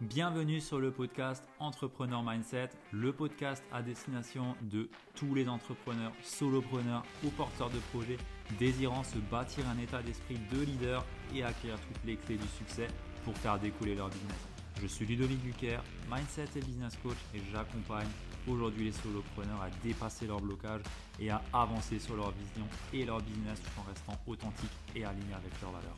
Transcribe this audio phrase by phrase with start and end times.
[0.00, 7.02] Bienvenue sur le podcast Entrepreneur Mindset, le podcast à destination de tous les entrepreneurs, solopreneurs
[7.24, 8.16] ou porteurs de projets
[8.60, 12.86] désirant se bâtir un état d'esprit de leader et acquérir toutes les clés du succès
[13.24, 14.46] pour faire découler leur business.
[14.80, 18.06] Je suis Ludovic Duquer, Mindset et Business Coach et j'accompagne
[18.46, 20.82] aujourd'hui les solopreneurs à dépasser leur blocage
[21.18, 25.34] et à avancer sur leur vision et leur business tout en restant authentiques et alignés
[25.34, 25.96] avec leurs valeurs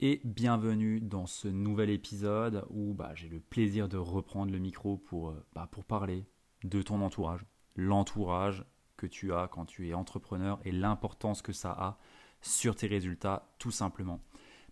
[0.00, 4.98] et bienvenue dans ce nouvel épisode où bah, j'ai le plaisir de reprendre le micro
[4.98, 6.26] pour, euh, bah, pour parler
[6.64, 7.46] de ton entourage,
[7.76, 8.64] l'entourage
[8.98, 11.98] que tu as quand tu es entrepreneur et l'importance que ça a
[12.42, 14.20] sur tes résultats tout simplement.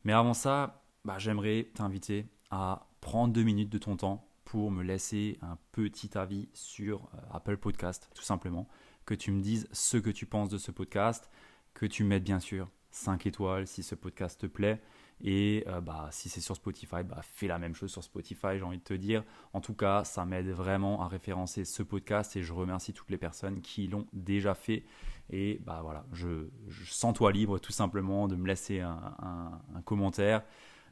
[0.04, 4.82] Mais avant ça, bah, j'aimerais t'inviter à prendre deux minutes de ton temps pour me
[4.82, 8.68] laisser un petit avis sur euh, Apple Podcast tout simplement,
[9.06, 11.30] que tu me dises ce que tu penses de ce podcast,
[11.72, 14.82] que tu mettes bien sûr 5 étoiles si ce podcast te plaît
[15.26, 18.62] et euh, bah, si c'est sur Spotify, bah, fais la même chose sur Spotify, j'ai
[18.62, 19.24] envie de te dire.
[19.54, 23.16] En tout cas, ça m'aide vraiment à référencer ce podcast et je remercie toutes les
[23.16, 24.84] personnes qui l'ont déjà fait.
[25.30, 26.50] Et bah voilà, je,
[26.84, 30.42] sens toi libre tout simplement de me laisser un, commentaire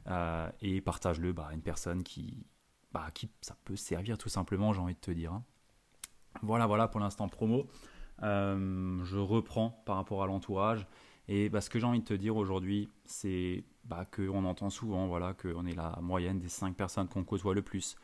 [0.07, 2.47] euh, et partage-le bah, à une personne qui,
[2.91, 5.31] bah, qui ça peut servir tout simplement, j'ai envie de te dire.
[5.31, 5.43] Hein.
[6.41, 7.67] Voilà, voilà pour l'instant promo.
[8.23, 10.87] Euh, je reprends par rapport à l'entourage.
[11.27, 15.07] Et bah, ce que j'ai envie de te dire aujourd'hui, c'est bah, qu'on entend souvent
[15.07, 17.95] voilà, qu'on est la moyenne des 5 personnes qu'on côtoie le plus.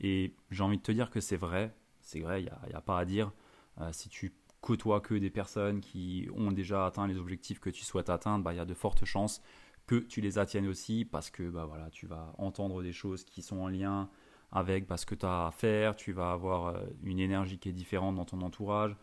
[0.00, 2.98] Et j'ai envie de te dire que c'est vrai, c'est vrai, il n'y a, pas
[2.98, 3.32] à dire.
[3.80, 7.84] Euh, si tu côtoies que des personnes qui ont déjà atteint les objectifs que tu
[7.84, 9.42] souhaites atteindre, bah, il y a de fortes chances
[9.86, 13.42] que tu les attiennes aussi parce que bah, voilà, tu vas entendre des choses qui
[13.42, 14.08] sont en lien
[14.52, 17.68] avec bah, ce que tu as à faire, tu vas avoir euh, une énergie qui
[17.68, 18.96] est différente dans ton entourage,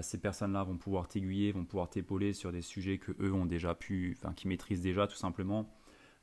[0.00, 3.74] ces personnes-là vont pouvoir t'aiguiller, vont pouvoir t'épauler sur des sujets que eux ont déjà
[3.74, 5.68] pu, enfin, qui maîtrisent déjà tout simplement.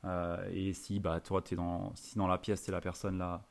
[0.06, 3.46] Euh, et si bah, toi, es dans, si dans la pièce, c'est la personne là,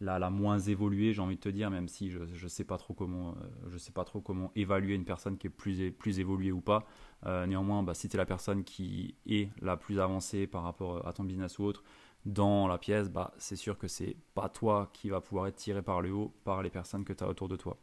[0.00, 2.78] la, la moins évoluée, j'ai envie de te dire, même si je ne sais, pas
[2.78, 6.20] trop comment, euh, je sais pas trop comment évaluer une personne qui est plus, plus
[6.20, 6.86] évoluée ou pas.
[7.24, 11.12] néanmoins, bah, si tu es la personne qui est la plus avancée par rapport à
[11.12, 11.84] ton business ou autre,
[12.26, 15.82] dans la pièce, bah, c'est sûr que c'est pas toi qui va pouvoir être tiré
[15.82, 17.78] par le haut par les personnes que tu as autour de toi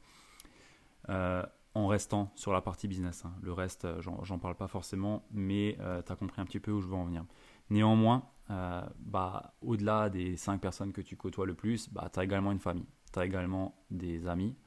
[1.73, 3.23] en restant sur la partie business.
[3.25, 3.33] Hein.
[3.41, 6.71] Le reste, euh, j'en parle pas forcément, mais euh, tu as compris un petit peu
[6.71, 7.25] où je veux en venir.
[7.69, 12.23] Néanmoins, euh, bah, au-delà des 5 personnes que tu côtoies le plus, bah, tu as
[12.23, 14.57] également une famille, tu as également des amis,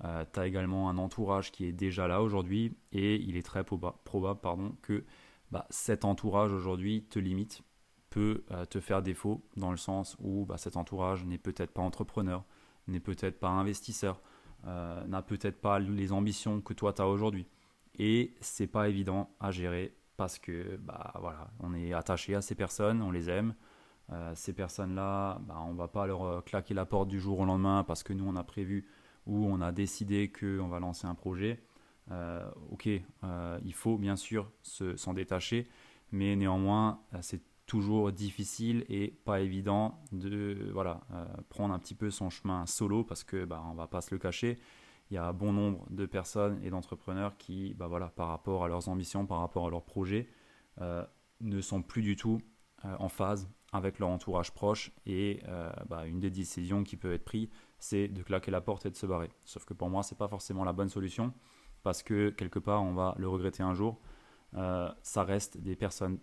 [0.00, 4.40] tu as également un entourage qui est déjà là aujourd'hui, et il est très probable
[4.40, 5.04] pardon, que
[5.50, 7.62] bah, cet entourage aujourd'hui te limite,
[8.08, 12.44] peut te faire défaut, dans le sens où cet entourage n'est peut-être pas entrepreneur,
[12.88, 14.20] n'est peut-être pas investisseur,
[14.66, 17.46] euh, n'a peut-être pas les ambitions que toi tu as aujourd'hui.
[17.98, 22.54] Et c'est pas évident à gérer parce que bah voilà, on est attaché à ces
[22.54, 23.54] personnes, on les aime.
[24.12, 27.44] Euh, ces personnes-là, bah, on va pas leur euh, claquer la porte du jour au
[27.44, 28.86] lendemain parce que nous on a prévu
[29.26, 31.62] ou on a décidé qu'on va lancer un projet.
[32.70, 35.68] ok, il faut bien sûr s'en détacher,
[36.10, 42.10] mais néanmoins c'est toujours difficile et pas évident de voilà, euh, prendre un petit peu
[42.10, 44.58] son chemin solo parce que bah, on va pas se le cacher.
[45.08, 48.64] Il y a un bon nombre de personnes et d'entrepreneurs qui, bah, voilà, par rapport
[48.64, 50.28] à leurs ambitions, par rapport à leurs projets,
[50.80, 51.06] euh,
[51.40, 52.40] ne sont plus du tout
[52.84, 54.90] euh, en phase avec leur entourage proche.
[55.06, 55.40] Et
[55.88, 58.96] bah, une des décisions qui peut être prise, c'est de claquer la porte et de
[58.96, 59.30] se barrer.
[59.44, 61.32] Sauf que pour moi, c'est pas forcément la bonne solution
[61.84, 64.00] parce que quelque part, on va le regretter un jour.
[64.52, 66.18] ça reste des personnes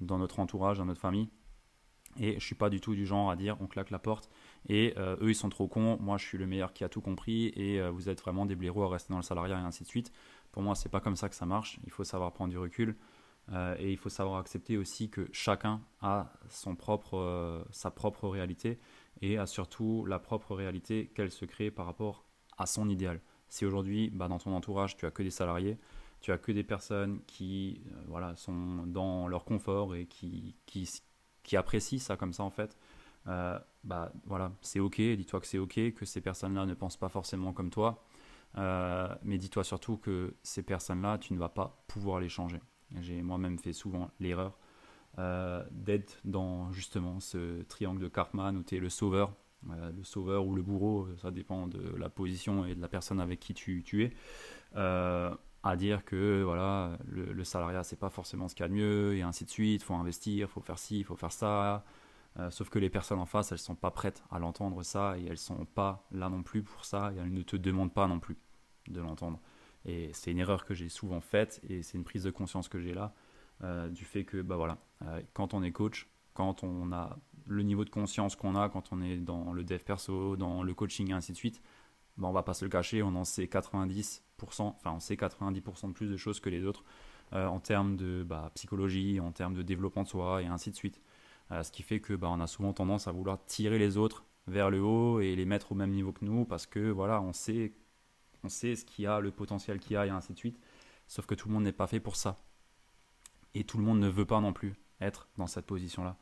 [0.00, 1.28] dans notre entourage, dans notre famille.
[2.18, 4.28] Et je suis pas du tout du genre à dire on claque la porte
[4.68, 7.00] et euh, eux ils sont trop cons, moi je suis le meilleur qui a tout
[7.00, 9.84] compris et euh, vous êtes vraiment des blaireaux à rester dans le salariat et ainsi
[9.84, 10.12] de suite.
[10.50, 12.96] Pour moi c'est pas comme ça que ça marche, il faut savoir prendre du recul
[13.52, 18.80] euh, et il faut savoir accepter aussi que chacun a son propre, sa propre réalité
[19.22, 22.24] et a surtout la propre réalité qu'elle se crée par rapport
[22.58, 23.20] à son idéal.
[23.48, 25.78] Si aujourd'hui bah, dans ton entourage tu as que des salariés,
[26.20, 30.88] tu as que des personnes qui euh, voilà, sont dans leur confort et qui, qui,
[31.42, 32.76] qui, apprécient ça comme ça en fait,
[33.26, 37.08] euh, bah voilà, c'est ok, dis-toi que c'est ok, que ces personnes-là ne pensent pas
[37.08, 38.04] forcément comme toi,
[38.58, 42.60] euh, mais dis-toi surtout que ces personnes-là, tu ne vas pas pouvoir les changer.
[43.00, 44.58] J'ai moi-même fait souvent l'erreur
[45.70, 49.34] d'être dans justement ce triangle de Cartman où tu es le sauveur,
[49.68, 53.38] le sauveur ou le bourreau, ça dépend de la position et de la personne avec
[53.38, 54.14] qui tu, tu es
[55.62, 58.74] à dire que voilà le, le salariat c'est pas forcément ce qu'il y a de
[58.74, 61.84] mieux et ainsi de suite, faut investir, faut faire ci, faut faire ça.
[62.38, 65.26] Euh, sauf que les personnes en face, elles sont pas prêtes à l'entendre ça et
[65.26, 68.20] elles sont pas là non plus pour ça et elles ne te demandent pas non
[68.20, 68.36] plus
[68.88, 69.40] de l'entendre.
[69.84, 72.78] Et c'est une erreur que j'ai souvent faite et c'est une prise de conscience que
[72.78, 73.14] j'ai là
[73.62, 77.62] euh, du fait que bah voilà, euh, quand on est coach, quand on a le
[77.62, 81.10] niveau de conscience qu'on a quand on est dans le dev perso, dans le coaching
[81.10, 81.60] et ainsi de suite,
[82.16, 85.88] bah, on va pas se le cacher, on en sait 90%, enfin on sait 90%
[85.88, 86.84] de plus de choses que les autres
[87.32, 90.76] euh, en termes de bah, psychologie, en termes de développement de soi et ainsi de
[90.76, 91.00] suite.
[91.52, 94.24] Euh, ce qui fait que bah, on a souvent tendance à vouloir tirer les autres
[94.46, 97.32] vers le haut et les mettre au même niveau que nous parce que voilà, on
[97.32, 97.72] sait,
[98.42, 100.58] on sait ce qu'il y a, le potentiel qu'il y a et ainsi de suite.
[101.06, 102.36] Sauf que tout le monde n'est pas fait pour ça.
[103.54, 106.16] Et tout le monde ne veut pas non plus être dans cette position-là.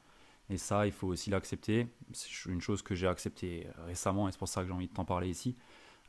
[0.50, 1.88] Et ça, il faut aussi l'accepter.
[2.12, 4.94] C'est une chose que j'ai acceptée récemment et c'est pour ça que j'ai envie de
[4.94, 5.56] t'en parler ici.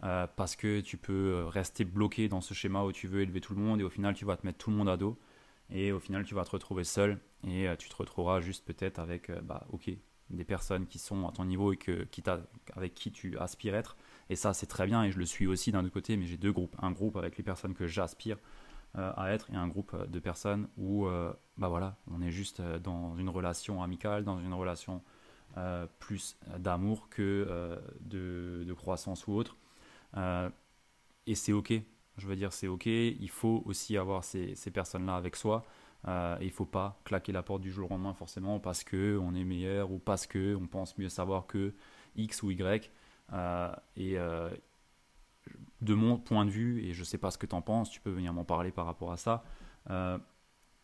[0.04, 3.54] Euh, parce que tu peux rester bloqué dans ce schéma où tu veux élever tout
[3.54, 5.19] le monde et au final tu vas te mettre tout le monde à dos
[5.69, 9.00] et au final tu vas te retrouver seul et euh, tu te retrouveras juste peut-être
[9.00, 9.92] avec euh, bah, ok
[10.30, 12.24] des personnes qui sont à ton niveau et que, qui
[12.75, 13.98] avec qui tu aspires être.
[14.30, 16.38] Et ça c'est très bien et je le suis aussi d'un autre côté mais j'ai
[16.38, 16.78] deux groupes.
[16.81, 18.38] Un groupe avec les personnes que j'aspire
[18.95, 21.07] à être et un groupe de personnes où
[21.57, 25.04] bah voilà on est juste dans une relation amicale dans une relation
[26.00, 29.57] plus d'amour que de, croissance ou autre.
[29.57, 29.69] euh,
[30.15, 31.73] et c'est ok.
[32.17, 32.85] Je veux dire, c'est ok.
[32.85, 35.63] Il faut aussi avoir ces, personnes-là avec soi.
[36.07, 39.19] Euh, il ne faut pas claquer la porte du jour au lendemain forcément parce que
[39.21, 41.73] on est meilleur ou parce que on pense mieux savoir que
[42.15, 42.89] X ou Y.
[43.33, 44.17] Euh, et
[45.81, 47.89] de mon point de vue, et je ne sais pas ce que tu en penses,
[47.89, 49.44] tu peux venir m'en parler par rapport à ça,
[49.89, 50.17] euh,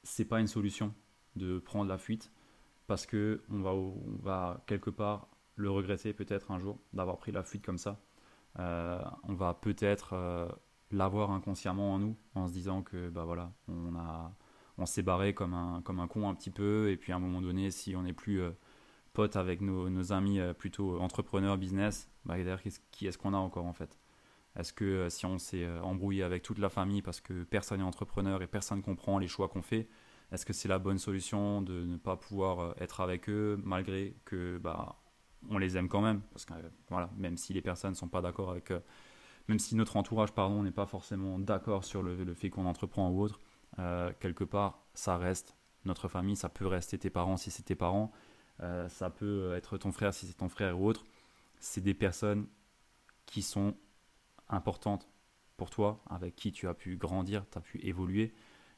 [0.04, 0.94] c'est pas une solution
[1.36, 2.32] de prendre la fuite
[2.88, 7.32] parce que on va, on va quelque part le regretter peut-être un jour d'avoir pris
[7.32, 8.00] la fuite comme ça.
[8.60, 10.48] Euh, on va peut-être euh,
[10.92, 14.34] l'avoir inconsciemment en nous, en se disant que bah voilà, on a
[14.78, 17.20] on s'est barré comme un, comme un con un petit peu, et puis à un
[17.20, 18.52] moment donné, si on n'est plus euh,
[19.14, 22.62] pote avec nos, amis plutôt entrepreneurs, business, bah derrière,
[22.92, 23.98] qui est-ce qu'on a encore en fait?
[24.58, 28.42] Est-ce que si on s'est embrouillé avec toute la famille parce que personne n'est entrepreneur
[28.42, 29.88] et personne ne comprend les choix qu'on fait,
[30.32, 34.58] est-ce que c'est la bonne solution de ne pas pouvoir être avec eux malgré que
[34.58, 34.98] bah,
[35.50, 36.54] on les aime quand même, parce que
[36.90, 38.80] voilà, même si les personnes ne sont pas d'accord avec, euh,
[39.48, 43.22] même si notre entourage, pardon, n'est pas forcément d'accord sur le, fait qu'on entreprend ou
[43.22, 43.40] autre,
[43.80, 45.56] euh, quelque part, ça reste
[45.86, 48.12] notre famille, ça peut rester tes parents si c'est tes parents,
[48.62, 51.04] euh, ça peut être ton frère si c'est ton frère ou autre.
[51.60, 52.48] C'est des personnes
[53.26, 53.76] qui sont
[54.50, 55.10] importantes
[55.58, 58.34] pour toi, avec qui tu as pu grandir, tu as pu évoluer.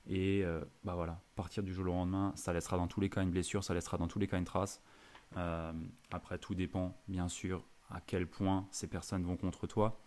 [0.10, 0.46] Et
[0.86, 3.64] bah voilà, partir du jour au lendemain, ça laissera dans tous les cas une blessure,
[3.64, 4.82] ça laissera dans tous les cas une trace.
[5.36, 5.74] Euh,
[6.12, 10.00] après, tout dépend bien sûr à quel point ces personnes vont contre toi.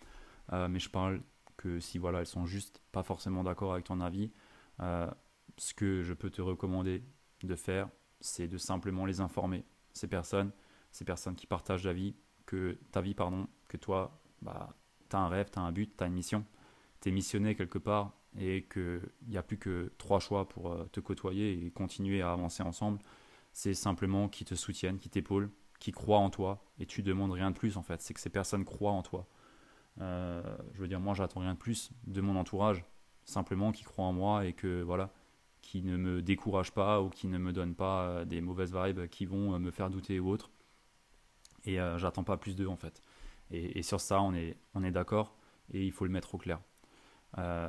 [0.53, 1.21] Euh, mais je parle
[1.57, 4.33] que si voilà, elles sont juste pas forcément d'accord avec ton avis,
[4.81, 5.11] euh,
[5.59, 7.05] ce que je peux te recommander
[7.43, 7.89] de faire,
[8.21, 10.53] c'est de simplement les informer, ces personnes,
[10.91, 12.15] ces personnes qui partagent ta vie,
[12.47, 14.75] que ta vie, pardon, que toi, bah,
[15.09, 16.45] tu as un rêve, tu as un but, tu as une mission,
[17.01, 21.01] tu es missionné quelque part et qu'il n'y a plus que trois choix pour te
[21.01, 23.01] côtoyer et continuer à avancer ensemble
[23.53, 27.51] c'est simplement qu'ils te soutiennent, qu'ils t'épaulent, qui croient en toi, et tu demandes rien
[27.51, 29.27] de plus en fait, c'est que ces personnes croient en toi.
[30.01, 30.43] Euh,
[30.75, 32.85] je veux dire, moi j'attends rien de plus de mon entourage,
[33.25, 35.11] simplement qu'ils croient en moi et que voilà,
[35.63, 39.07] qui ne me découragent pas ou qui ne me donnent pas euh, des mauvaises vibes
[39.09, 40.51] qui vont euh, me faire douter ou autre.
[41.65, 43.03] Et j'attends pas plus d'eux en fait.
[43.51, 45.37] Et, sur ça, on est, on est d'accord
[45.75, 46.59] et il faut le mettre au clair.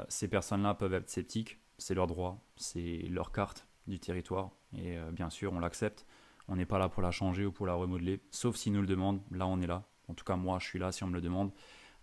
[0.07, 5.11] ces personnes-là peuvent être sceptiques, c'est leur droit, c'est leur carte du territoire, et euh,
[5.11, 6.07] bien sûr, on l'accepte.
[6.47, 8.87] On n'est pas là pour la changer ou pour la remodeler, sauf s'ils nous le
[8.87, 9.21] demandent.
[9.31, 9.87] Là, on est là.
[10.07, 11.51] En tout cas, moi, je suis là si on me le demande.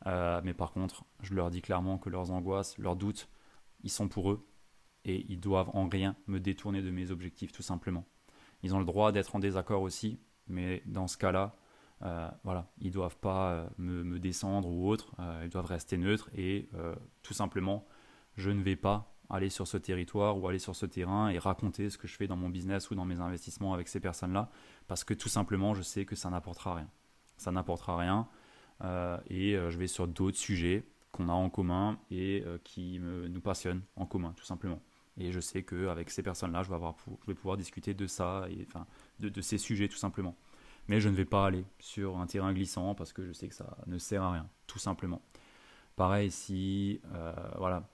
[0.07, 3.29] Euh, mais par contre, je leur dis clairement que leurs angoisses, leurs doutes,
[3.83, 4.47] ils sont pour eux
[5.05, 8.07] et ils doivent en rien me détourner de mes objectifs, tout simplement.
[8.63, 11.57] Ils ont le droit d'être en désaccord aussi, mais dans ce cas-là,
[12.03, 16.69] euh, voilà, ils doivent pas me, descendre ou autre, ils doivent rester neutres et
[17.23, 17.87] tout simplement,
[18.37, 21.91] je ne vais pas aller sur ce territoire ou aller sur ce terrain et raconter
[21.91, 24.51] ce que je fais dans mon business ou dans mes investissements avec ces personnes-là,
[24.87, 26.89] parce que tout simplement, je sais que ça n'apportera rien.
[27.37, 28.29] Ça n'apportera rien,
[28.85, 32.99] euh, et euh, je vais sur d'autres sujets qu'on a en commun et euh, qui
[33.01, 34.81] nous passionnent en commun, tout simplement.
[35.17, 38.87] Et je sais qu'avec ces personnes-là, je, vais pouvoir discuter de ça, et, enfin,
[39.19, 40.37] de, de ces sujets, tout simplement.
[40.87, 43.55] Mais je ne vais pas aller sur un terrain glissant parce que je sais que
[43.55, 45.21] ça ne sert à rien, tout simplement.
[45.97, 47.01] Pareil, si
[47.57, 47.91] voilà,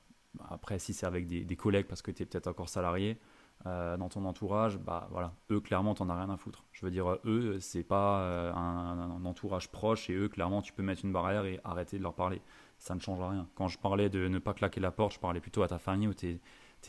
[0.49, 3.19] après, si c'est avec des, collègues parce que tu es peut-être encore salarié
[3.67, 6.65] euh, dans ton entourage, bah voilà, eux clairement t'en as rien à foutre.
[6.73, 10.83] Je veux dire, eux, c'est pas euh, un, entourage proche et eux, clairement, tu peux
[10.83, 12.43] mettre une barrière et arrêter de leur parler.
[12.79, 13.49] Ça ne change rien.
[13.55, 16.09] Quand je parlais de ne pas claquer la porte, je parlais plutôt à ta famille
[16.09, 16.41] ou tes,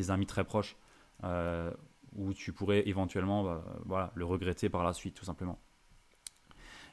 [0.09, 0.75] amis très proches
[1.23, 1.71] euh,
[2.15, 5.59] où tu pourrais éventuellement voilà, le regretter par la suite, tout simplement.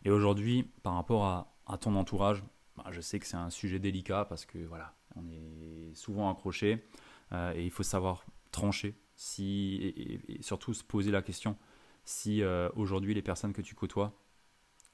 [0.05, 2.45] Et aujourd'hui, par rapport à, à ton entourage,
[2.77, 6.87] bah, je sais que c'est un sujet délicat parce que voilà, on est souvent accroché
[7.33, 11.57] euh, et il faut savoir trancher si, et, surtout se poser la question
[12.05, 14.19] Si euh, aujourd'hui les personnes que tu côtoies,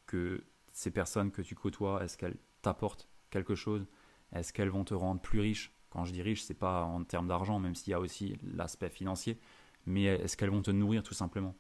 [0.07, 3.87] que ces personnes que tu côtoies, est-ce qu'elles t'apportent quelque chose?
[4.33, 5.73] Est-ce qu'elles vont te rendre plus riche?
[5.91, 8.91] Quand je dis riche, c'est pas en termes d'argent, même s'il y a aussi l'aspect
[8.91, 9.41] financier,
[9.87, 11.55] mais est-ce qu'elles vont te nourrir tout simplement?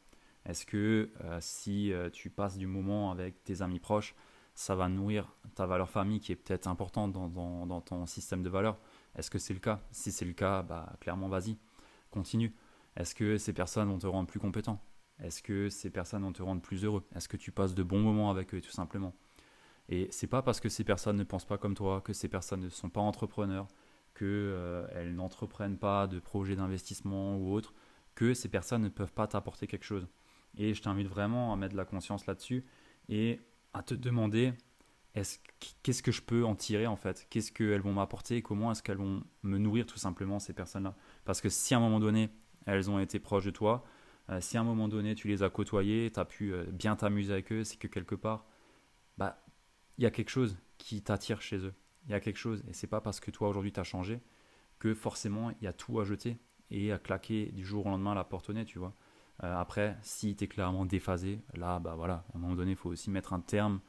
[0.45, 4.15] Est-ce que euh, si tu passes du moment avec tes amis proches,
[4.59, 8.77] ça va nourrir ta valeur famille qui est peut-être importante dans, ton système de valeurs.
[9.15, 9.81] Est-ce que c'est le cas?
[9.93, 11.57] Si c'est le cas, bah, clairement, vas-y,
[12.11, 12.53] continue.
[12.97, 14.83] Est-ce que ces personnes vont te rendre plus compétent?
[15.23, 17.05] Est-ce que ces personnes vont te rendre plus heureux?
[17.15, 19.15] Est-ce que tu passes de bons moments avec eux, tout simplement?
[19.89, 22.63] Et c'est pas parce que ces personnes ne pensent pas comme toi, que ces personnes
[22.63, 23.69] ne sont pas entrepreneurs,
[24.17, 27.75] qu'elles euh, n'entreprennent pas de projets d'investissement ou autre,
[28.17, 30.09] que ces personnes ne peuvent pas t'apporter quelque chose.
[30.57, 32.65] Et je t'invite vraiment à mettre de la conscience là-dessus
[33.09, 33.41] et
[33.73, 34.53] à te demander
[35.83, 37.27] qu'est-ce que je peux en tirer en fait?
[37.31, 38.43] Qu'est-ce qu'elles vont m'apporter?
[38.43, 40.95] Comment est-ce qu'elles vont me nourrir tout simplement ces personnes-là?
[41.25, 42.31] Parce que si à un moment donné
[42.69, 43.85] elles ont été proches de toi.
[44.31, 46.97] Euh, si à un moment donné tu les as côtoyées, tu as pu euh, bien
[46.97, 48.47] t'amuser avec eux, c'est que quelque part,
[49.17, 49.43] bah,
[49.97, 51.75] il y a quelque chose qui t'attire chez eux.
[52.07, 54.21] Il y a quelque chose, et c'est pas parce que toi aujourd'hui tu as changé
[54.79, 56.39] que forcément il y a tout à jeter
[56.71, 58.95] et à claquer du jour au lendemain la porte au nez, tu vois.
[59.45, 62.77] Euh, après, si tu es clairement déphasé, là, bah voilà, à un moment donné, il
[62.77, 63.81] faut aussi mettre un terme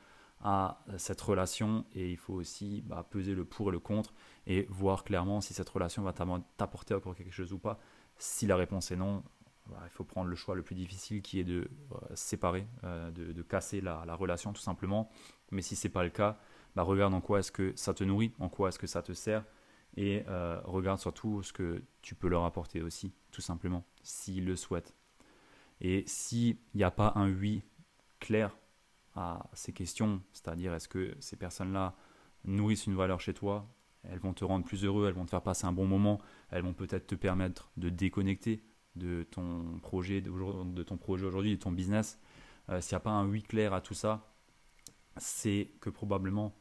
[0.41, 4.13] à cette relation et il faut aussi bah, peser le pour et le contre
[4.47, 7.77] et voir clairement si cette relation va t'apporter encore quelque chose ou pas.
[8.17, 9.23] Si la réponse est non,
[9.69, 13.11] bah, il faut prendre le choix le plus difficile qui est de euh, séparer, euh,
[13.11, 15.09] de, casser la, relation tout simplement.
[15.51, 16.39] Mais si ce n'est pas le cas,
[16.75, 19.13] bah, regarde en quoi est-ce que ça te nourrit, en quoi est-ce que ça te
[19.13, 19.43] sert
[19.97, 24.55] et euh, regarde surtout ce que tu peux leur apporter aussi, tout simplement, s'ils le
[24.55, 24.93] souhaitent.
[25.81, 27.63] Et s'il n'y a pas un oui
[28.19, 28.55] clair
[29.15, 31.95] à ces questions, c'est-à-dire est-ce que ces personnes-là
[32.45, 33.67] nourrissent une valeur chez toi,
[34.03, 36.19] elles vont te rendre plus heureux, elles vont te faire passer un bon moment,
[36.51, 38.63] elles vont peut-être te permettre de déconnecter
[38.95, 42.19] de ton projet de ton projet aujourd'hui, de ton business.
[42.69, 44.33] Euh, s'il n'y a pas un oui clair à tout ça,
[45.17, 46.55] c'est que probablement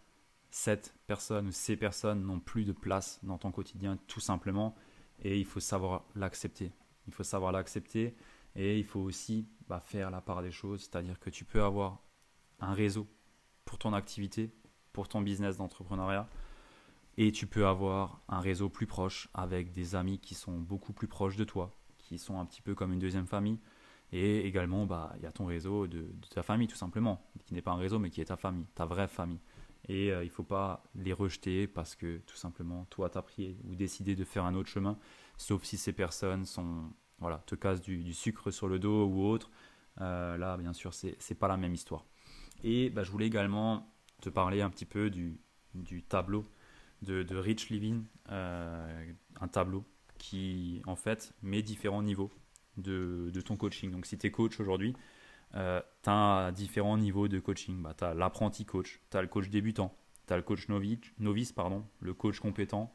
[0.51, 4.75] cette personne ou ces personnes n'ont plus de place dans ton quotidien tout simplement
[5.23, 6.73] et il faut savoir l'accepter.
[7.07, 8.17] Il faut savoir l'accepter
[8.59, 12.03] et il faut aussi bah, faire la part des choses, c'est-à-dire que tu peux avoir
[12.59, 13.07] un réseau
[13.65, 14.53] pour ton activité,
[14.93, 16.29] pour ton business d'entrepreneuriat,
[17.17, 21.07] et tu peux avoir un réseau plus proche avec des amis qui sont beaucoup plus
[21.07, 23.61] proches de toi, qui sont un petit peu comme une deuxième famille.
[24.11, 27.62] Et également, bah, il y a ton réseau de, ta famille, tout simplement, qui n'est
[27.62, 29.41] pas un réseau, mais qui est ta famille, ta vraie famille.
[29.88, 33.23] Et euh, il ne faut pas les rejeter parce que tout simplement, toi, tu as
[33.23, 34.99] pris ou décidé de faire un autre chemin,
[35.37, 39.51] sauf si ces personnes sont, voilà, te cassent du, sucre sur le dos ou autre.
[40.01, 42.05] Euh, là, bien sûr, c'est pas la même histoire.
[42.65, 43.87] Et bah, je voulais également
[44.21, 45.39] te parler un petit peu du,
[45.75, 46.45] du tableau
[47.03, 49.85] de, Rich Living, euh, un tableau
[50.19, 52.31] qui en fait met différents niveaux
[52.77, 53.91] de, ton coaching.
[53.91, 54.95] Donc si tu es coach aujourd'hui,
[55.55, 57.83] euh, tu as différents niveaux de coaching.
[57.83, 59.95] Bah, tu as l'apprenti coach, tu as le coach débutant,
[60.27, 62.93] tu as le coach novice, novice pardon, le coach compétent,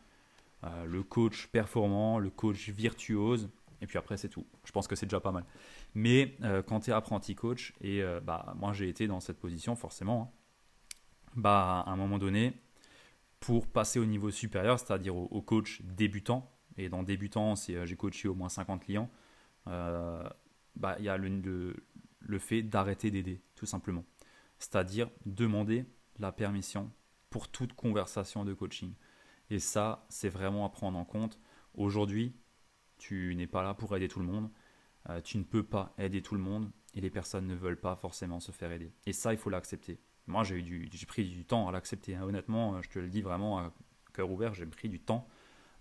[0.64, 3.50] euh, le coach performant, le coach virtuose,
[3.84, 4.48] et puis après c'est tout.
[4.66, 5.46] Je pense que c'est déjà pas mal.
[5.94, 6.36] Mais
[6.66, 10.44] quand tu es apprenti coach, et bah, moi j'ai été dans cette position forcément, hein,
[11.36, 12.54] bah, à un moment donné,
[13.40, 16.50] pour passer au niveau supérieur, c'est-à-dire au, coach débutant.
[16.78, 19.10] Et dans débutant, euh, j'ai coaché au moins 50 clients.
[19.68, 20.24] Euh,
[20.76, 21.76] bah, il y a le,
[22.20, 24.06] le, fait d'arrêter d'aider, tout simplement.
[24.60, 25.86] C'est-à-dire demander
[26.20, 26.92] la permission
[27.30, 28.94] pour toute conversation de coaching.
[29.50, 31.38] Et ça, c'est vraiment à prendre en compte.
[31.74, 32.34] Aujourd'hui,
[33.04, 34.50] tu n'es pas là pour aider tout le monde.
[35.10, 37.98] Euh, tu ne peux pas aider tout le monde et les personnes ne veulent pas
[37.98, 38.94] forcément se faire aider.
[39.06, 40.00] Et ça, il faut l'accepter.
[40.26, 40.64] Moi, j'ai,
[41.06, 42.16] pris du temps à l'accepter.
[42.16, 42.24] Hein.
[42.24, 43.74] Honnêtement, je te le dis vraiment à
[44.14, 45.28] cœur ouvert, j'ai pris du temps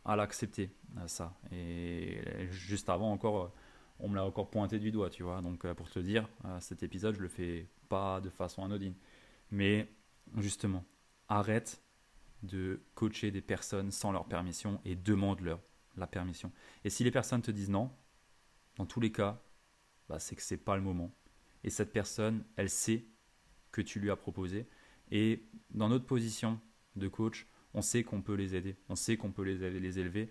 [0.05, 0.75] à l'accepter,
[1.07, 1.39] ça.
[1.53, 2.19] Et
[2.51, 3.55] juste avant encore,
[4.01, 5.41] on me l'a encore pointé du doigt, tu vois.
[5.43, 8.95] Donc, euh, pour te dire, euh, cet épisode, je le fais pas de façon anodine.
[9.53, 9.89] Mais
[10.39, 10.85] justement,
[11.29, 11.81] arrête
[12.43, 15.61] de coacher des personnes sans leur permission et demande-leur
[15.97, 16.53] la permission.
[16.85, 17.91] Et si les personnes te disent non,
[18.77, 19.43] dans tous les cas,
[20.09, 21.15] bah, c'est que c'est pas le moment.
[21.65, 23.07] Et cette personne, elle sait
[23.71, 24.69] que tu lui as proposé.
[25.11, 26.61] Et dans notre position
[26.97, 30.31] de coach, on sait qu'on peut les aider, on sait qu'on peut les, les élever,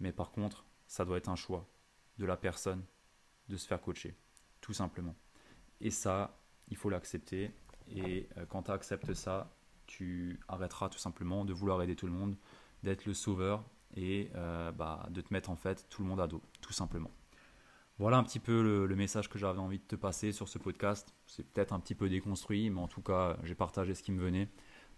[0.00, 1.68] mais par contre, ça doit être un choix
[2.18, 2.84] de la personne
[3.48, 4.16] de se faire coacher,
[4.60, 5.14] tout simplement.
[5.80, 7.50] Et ça, il faut l'accepter.
[7.88, 9.54] Et euh, quand tu acceptes ça,
[9.86, 12.36] tu arrêteras tout simplement de vouloir aider tout le monde,
[12.82, 16.26] d'être le sauveur et euh, bah, de te mettre en fait tout le monde à
[16.26, 17.10] dos, tout simplement.
[17.98, 21.14] Voilà un petit peu le, message que j'avais envie de te passer sur ce podcast.
[21.26, 24.20] C'est peut-être un petit peu déconstruit, mais en tout cas, j'ai partagé ce qui me
[24.20, 24.48] venait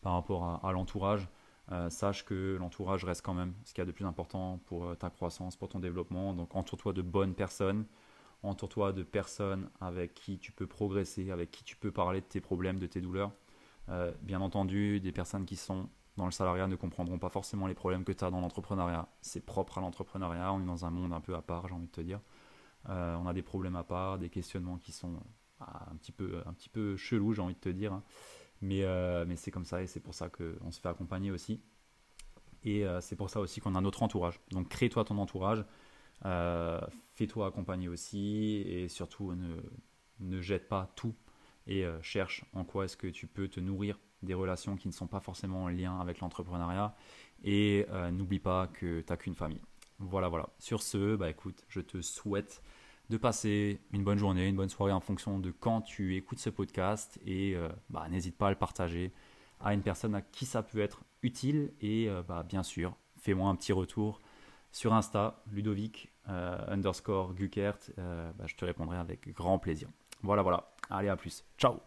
[0.00, 1.28] par rapport à, l'entourage.
[1.72, 4.86] Euh, sache que l'entourage reste quand même ce qu'il y a de plus important pour
[4.86, 6.32] euh, ta croissance, pour ton développement.
[6.32, 7.84] Donc entoure-toi de bonnes personnes,
[8.42, 12.40] Entoure-toi de personnes avec qui tu peux progresser, avec qui tu peux parler de tes
[12.40, 13.32] problèmes, de tes douleurs.
[14.22, 18.04] Bien entendu, des personnes qui sont dans le salariat ne comprendront pas forcément les problèmes
[18.04, 19.08] que tu as dans l'entrepreneuriat.
[19.20, 21.86] C'est propre à l'entrepreneuriat, on est dans un monde un peu à part, j'ai envie
[21.86, 22.20] de te dire.
[22.88, 25.20] Euh, on a des problèmes à part, des questionnements qui sont
[25.60, 27.92] bah, un, petit peu, un petit peu chelous, j'ai envie de te dire.
[27.92, 28.02] Hein.
[28.62, 31.60] Mais, euh, mais c'est comme ça et c'est pour ça qu'on se fait accompagner aussi.
[32.64, 34.40] Et c'est pour ça aussi qu'on a notre entourage.
[34.50, 35.64] Donc crée-toi ton entourage.
[36.24, 36.80] Euh,
[37.14, 39.56] fais-toi accompagner aussi et surtout ne,
[40.20, 41.14] ne jette pas tout
[41.66, 44.92] et euh, cherche en quoi est-ce que tu peux te nourrir des relations qui ne
[44.92, 46.94] sont pas forcément en lien avec l'entrepreneuriat
[47.44, 49.60] et euh, n'oublie pas que tu n'as qu'une famille.
[49.98, 50.48] Voilà, voilà.
[50.58, 52.62] Sur ce, bah écoute, je te souhaite
[53.08, 56.50] de passer une bonne journée, une bonne soirée en fonction de quand tu écoutes ce
[56.50, 57.56] podcast et
[57.88, 59.12] bah, n'hésite pas à le partager
[59.60, 63.54] à une personne à qui ça peut être utile et bah, bien sûr, fais-moi un
[63.54, 64.20] petit retour
[64.72, 69.88] sur Insta, Ludovic euh, underscore Gukert, euh, bah, je te répondrai avec grand plaisir.
[70.22, 70.72] Voilà, voilà.
[70.90, 71.44] Allez, à plus.
[71.56, 71.80] Ciao